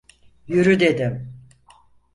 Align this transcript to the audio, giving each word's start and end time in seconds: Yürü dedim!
Yürü 0.47 0.79
dedim! 0.79 1.33